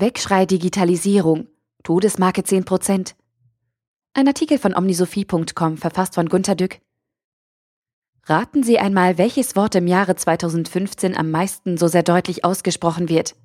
[0.00, 1.46] Wegschrei Digitalisierung.
[1.82, 3.14] Todesmarke 10%.
[4.14, 6.80] Ein Artikel von omnisophie.com, verfasst von Gunter Dück.
[8.24, 13.36] Raten Sie einmal, welches Wort im Jahre 2015 am meisten so sehr deutlich ausgesprochen wird.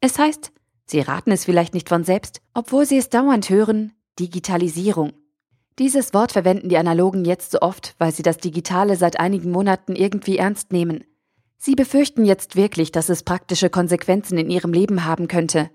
[0.00, 0.52] Es heißt,
[0.86, 5.12] Sie raten es vielleicht nicht von selbst, obwohl Sie es dauernd hören, Digitalisierung.
[5.80, 9.96] Dieses Wort verwenden die Analogen jetzt so oft, weil sie das Digitale seit einigen Monaten
[9.96, 11.02] irgendwie ernst nehmen.
[11.56, 15.70] Sie befürchten jetzt wirklich, dass es praktische Konsequenzen in ihrem Leben haben könnte.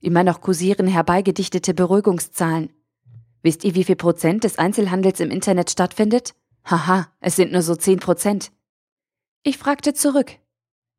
[0.00, 2.70] Immer noch kursieren herbeigedichtete Beruhigungszahlen.
[3.42, 6.34] Wisst ihr, wie viel Prozent des Einzelhandels im Internet stattfindet?
[6.64, 8.52] Haha, es sind nur so 10 Prozent.
[9.42, 10.32] Ich fragte zurück.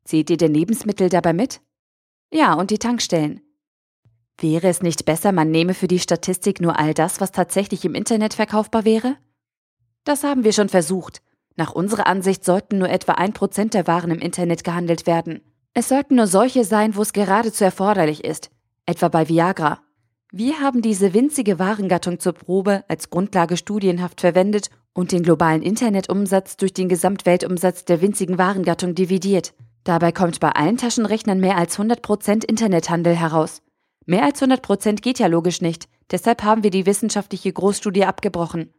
[0.04, 1.62] Zählt ihr denn Lebensmittel dabei mit?
[2.30, 3.40] Ja, und die Tankstellen.
[4.38, 7.94] Wäre es nicht besser, man nehme für die Statistik nur all das, was tatsächlich im
[7.94, 9.16] Internet verkaufbar wäre?
[10.04, 11.22] Das haben wir schon versucht.
[11.56, 15.40] Nach unserer Ansicht sollten nur etwa ein Prozent der Waren im Internet gehandelt werden.
[15.72, 18.50] Es sollten nur solche sein, wo es geradezu erforderlich ist,
[18.86, 19.80] etwa bei Viagra.
[20.32, 26.56] Wir haben diese winzige Warengattung zur Probe als Grundlage studienhaft verwendet und den globalen Internetumsatz
[26.56, 29.54] durch den Gesamtweltumsatz der winzigen Warengattung dividiert.
[29.84, 33.62] Dabei kommt bei allen Taschenrechnern mehr als 100% Internethandel heraus.
[34.06, 38.72] Mehr als 100% geht ja logisch nicht, deshalb haben wir die wissenschaftliche Großstudie abgebrochen.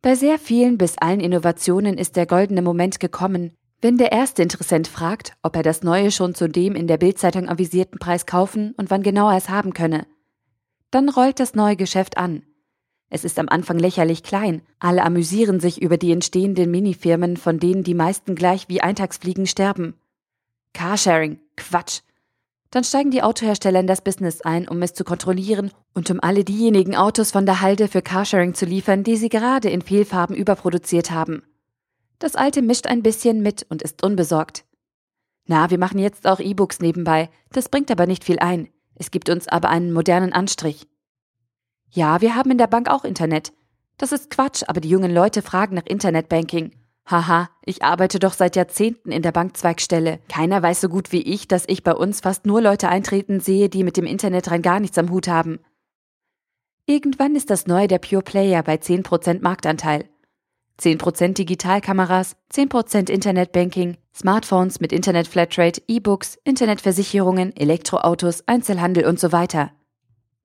[0.00, 4.86] Bei sehr vielen bis allen Innovationen ist der goldene Moment gekommen, wenn der erste Interessent
[4.86, 8.90] fragt, ob er das Neue schon zu dem in der Bildzeitung avisierten Preis kaufen und
[8.90, 10.06] wann genau er es haben könne.
[10.90, 12.42] Dann rollt das neue Geschäft an.
[13.10, 17.82] Es ist am Anfang lächerlich klein, alle amüsieren sich über die entstehenden Minifirmen, von denen
[17.82, 19.94] die meisten gleich wie Eintagsfliegen sterben.
[20.74, 22.00] Carsharing, Quatsch.
[22.70, 26.44] Dann steigen die Autohersteller in das Business ein, um es zu kontrollieren und um alle
[26.44, 31.10] diejenigen Autos von der Halde für Carsharing zu liefern, die sie gerade in Fehlfarben überproduziert
[31.10, 31.42] haben.
[32.18, 34.64] Das Alte mischt ein bisschen mit und ist unbesorgt.
[35.46, 38.68] Na, wir machen jetzt auch E-Books nebenbei, das bringt aber nicht viel ein.
[38.96, 40.86] Es gibt uns aber einen modernen Anstrich.
[41.90, 43.52] Ja, wir haben in der Bank auch Internet.
[43.96, 46.72] Das ist Quatsch, aber die jungen Leute fragen nach Internetbanking.
[47.10, 50.20] Haha, ich arbeite doch seit Jahrzehnten in der Bankzweigstelle.
[50.28, 53.70] Keiner weiß so gut wie ich, dass ich bei uns fast nur Leute eintreten sehe,
[53.70, 55.58] die mit dem Internet rein gar nichts am Hut haben.
[56.84, 60.04] Irgendwann ist das Neue der Pure Player bei 10% Marktanteil.
[60.78, 69.72] 10% Digitalkameras, 10% Internetbanking, Smartphones mit Internet-Flatrate, E-Books, Internetversicherungen, Elektroautos, Einzelhandel und so weiter.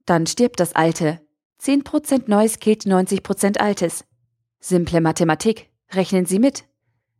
[0.06, 1.19] Dann stirbt das Alte.
[1.62, 4.06] 10% Neues killt 90% Altes.
[4.62, 5.72] Simple Mathematik.
[5.91, 6.66] Rechnen Sie mit.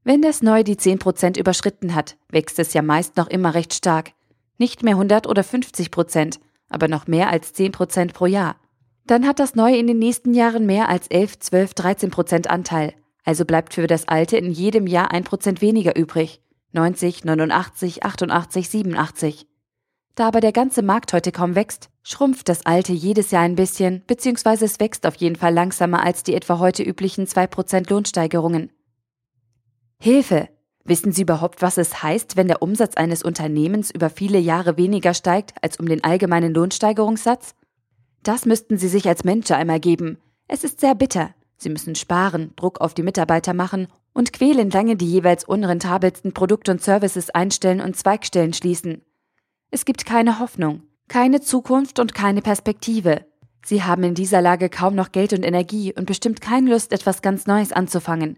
[0.04, 4.12] Wenn das Neue die 10% überschritten hat, wächst es ja meist noch immer recht stark.
[4.58, 8.58] Nicht mehr 100 oder 50%, aber noch mehr als 10% pro Jahr.
[9.06, 12.94] Dann hat das Neue in den nächsten Jahren mehr als 11, 12, 13% Anteil.
[13.26, 16.42] Also bleibt für das Alte in jedem Jahr 1% weniger übrig.
[16.74, 19.48] 90, 89, 88, 87.
[20.16, 24.04] Da aber der ganze Markt heute kaum wächst, schrumpft das Alte jedes Jahr ein bisschen,
[24.06, 28.72] beziehungsweise es wächst auf jeden Fall langsamer als die etwa heute üblichen 2% Lohnsteigerungen.
[30.00, 30.50] Hilfe!
[30.86, 35.14] Wissen Sie überhaupt, was es heißt, wenn der Umsatz eines Unternehmens über viele Jahre weniger
[35.14, 37.56] steigt als um den allgemeinen Lohnsteigerungssatz?
[38.22, 40.18] Das müssten Sie sich als Manager einmal geben.
[40.50, 41.34] Es ist sehr bitter.
[41.56, 46.72] Sie müssen sparen, Druck auf die Mitarbeiter machen und quälen lange die jeweils unrentabelsten Produkte
[46.72, 49.04] und Services einstellen und Zweigstellen schließen.
[49.74, 53.26] Es gibt keine Hoffnung, keine Zukunft und keine Perspektive.
[53.66, 57.24] Sie haben in dieser Lage kaum noch Geld und Energie und bestimmt keine Lust, etwas
[57.24, 58.38] ganz Neues anzufangen.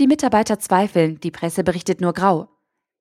[0.00, 2.48] Die Mitarbeiter zweifeln, die Presse berichtet nur grau.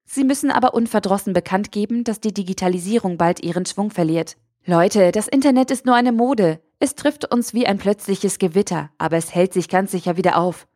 [0.06, 4.38] Sie müssen aber unverdrossen bekannt geben, dass die Digitalisierung bald ihren Schwung verliert.
[4.64, 6.62] Leute, das Internet ist nur eine Mode.
[6.78, 10.68] Es trifft uns wie ein plötzliches Gewitter, aber es hält sich ganz sicher wieder auf.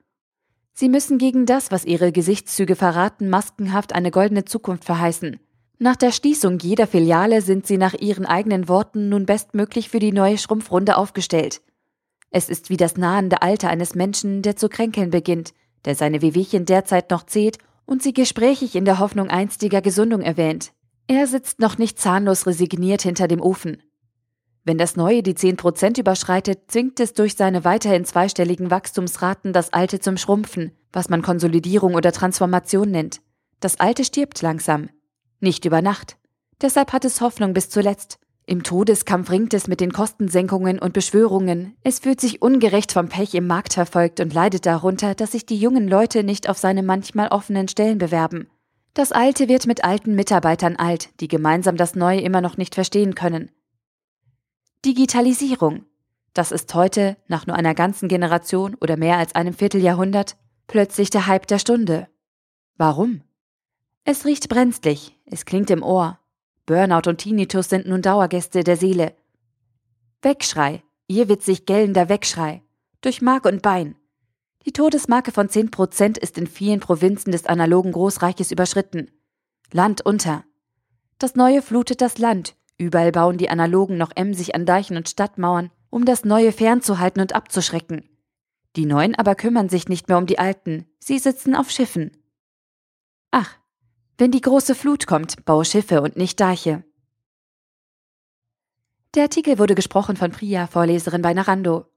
[0.73, 5.39] Sie müssen gegen das, was ihre Gesichtszüge verraten, maskenhaft eine goldene Zukunft verheißen.
[5.79, 10.11] Nach der Schließung jeder Filiale sind sie nach ihren eigenen Worten nun bestmöglich für die
[10.11, 11.61] neue Schrumpfrunde aufgestellt.
[12.29, 15.53] Es ist wie das nahende Alter eines Menschen, der zu kränkeln beginnt,
[15.85, 20.71] der seine Wehwehchen derzeit noch zählt und sie gesprächig in der Hoffnung einstiger Gesundung erwähnt.
[21.07, 23.81] Er sitzt noch nicht zahnlos resigniert hinter dem Ofen.
[24.63, 29.99] Wenn das Neue die 10% überschreitet, zwingt es durch seine weiterhin zweistelligen Wachstumsraten das Alte
[29.99, 33.19] zum Schrumpfen, was man Konsolidierung oder Transformation nennt.
[33.59, 34.89] Das Alte stirbt langsam,
[35.43, 36.17] nicht über Nacht.
[36.61, 38.19] Deshalb hat es Hoffnung bis zuletzt.
[38.45, 41.75] Im Todeskampf ringt es mit den Kostensenkungen und Beschwörungen.
[41.83, 45.57] Es fühlt sich ungerecht vom Pech im Markt verfolgt und leidet darunter, dass sich die
[45.57, 48.49] jungen Leute nicht auf seine manchmal offenen Stellen bewerben.
[48.93, 53.15] Das Alte wird mit alten Mitarbeitern alt, die gemeinsam das Neue immer noch nicht verstehen
[53.15, 53.49] können.
[54.85, 55.85] Digitalisierung.
[56.33, 60.35] Das ist heute, nach nur einer ganzen Generation oder mehr als einem Vierteljahrhundert,
[60.67, 62.07] plötzlich der Hype der Stunde.
[62.75, 63.21] Warum?
[64.05, 66.19] Es riecht brenzlig, es klingt im Ohr.
[66.65, 69.15] Burnout und Tinnitus sind nun Dauergäste der Seele.
[70.21, 72.63] Wegschrei, ihr witzig gellender Wegschrei.
[72.99, 73.95] Durch Mark und Bein.
[74.65, 79.09] Die Todesmarke von 10% ist in vielen Provinzen des analogen Großreiches überschritten.
[79.71, 80.43] Land unter.
[81.17, 82.55] Das Neue flutet das Land.
[82.77, 87.33] Überall bauen die Analogen noch emsig an Deichen und Stadtmauern, um das Neue fernzuhalten und
[87.33, 88.09] abzuschrecken.
[88.75, 90.87] Die Neuen aber kümmern sich nicht mehr um die Alten.
[90.99, 92.11] Sie sitzen auf Schiffen.
[93.31, 93.57] Ach,
[94.23, 96.85] wenn die große Flut kommt, baue Schiffe und nicht Deiche.
[99.15, 101.92] Der Artikel wurde gesprochen von Priya, Vorleserin bei Narando.